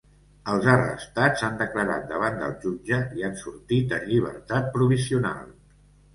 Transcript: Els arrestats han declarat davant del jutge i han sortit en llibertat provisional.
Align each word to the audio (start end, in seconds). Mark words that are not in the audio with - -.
Els 0.51 0.69
arrestats 0.75 1.43
han 1.47 1.59
declarat 1.59 2.07
davant 2.13 2.39
del 2.45 2.57
jutge 2.65 2.99
i 3.21 3.27
han 3.29 3.37
sortit 3.43 3.95
en 4.01 4.09
llibertat 4.09 4.75
provisional. 4.81 5.47